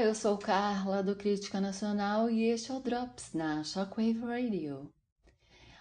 [0.00, 4.90] eu sou Carla do Crítica Nacional e este é o Drops na Shockwave Radio.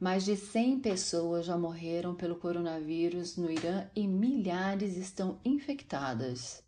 [0.00, 6.60] Mais de 100 pessoas já morreram pelo coronavírus no Irã e milhares estão infectadas.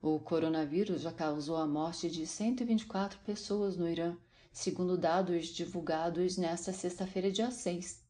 [0.00, 4.16] O coronavírus já causou a morte de 124 pessoas no Irã,
[4.52, 8.04] segundo dados divulgados nesta sexta-feira, dia 6.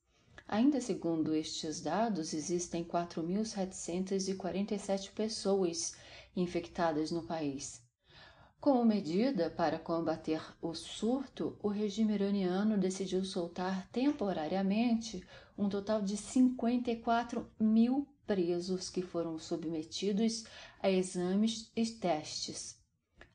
[0.47, 5.97] Ainda segundo estes dados, existem 4.747 pessoas
[6.37, 7.83] infectadas no país.
[8.65, 15.23] Como medida para combater o surto, o regime iraniano decidiu soltar temporariamente
[15.55, 20.47] um total de 54 mil presos que foram submetidos
[20.83, 22.83] a exames e testes.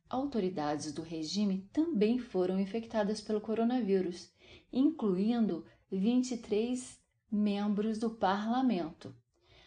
[0.10, 4.32] Autoridades do regime também foram infectadas pelo coronavírus,
[4.74, 7.00] incluindo 23
[7.32, 9.16] membros do parlamento.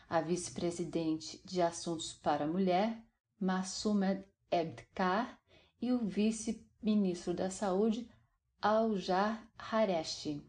[0.09, 3.01] A vice-presidente de Assuntos para a Mulher,
[3.39, 5.41] Massoud Ebkar,
[5.83, 8.09] e o vice-ministro da Saúde,
[8.61, 10.41] Aljar Hareshi.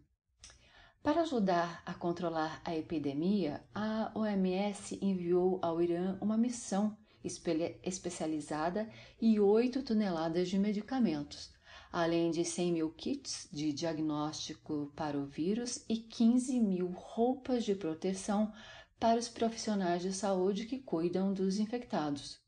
[1.02, 8.88] Para ajudar a controlar a epidemia, a OMS enviou ao Irã uma missão especializada
[9.20, 11.52] e 8 toneladas de medicamentos,
[11.92, 17.74] além de 100 mil kits de diagnóstico para o vírus e 15 mil roupas de
[17.74, 18.54] proteção
[19.00, 22.43] para os profissionais de saúde que cuidam dos infectados.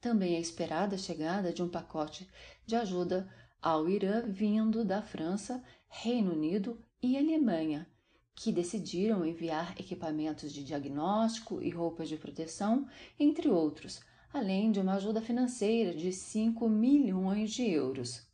[0.00, 2.26] Também é esperada a chegada de um pacote
[2.64, 3.28] de ajuda
[3.60, 7.86] ao Irã vindo da França, Reino Unido e Alemanha,
[8.34, 14.00] que decidiram enviar equipamentos de diagnóstico e roupas de proteção, entre outros,
[14.32, 18.26] além de uma ajuda financeira de 5 milhões de euros.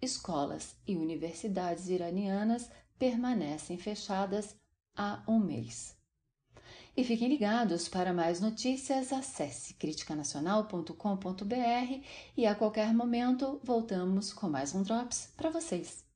[0.00, 4.56] Escolas e universidades iranianas permanecem fechadas
[4.96, 5.99] há um mês.
[7.00, 12.04] E fiquem ligados para mais notícias, acesse criticanacional.com.br
[12.36, 16.09] e a qualquer momento voltamos com mais um Drops para vocês.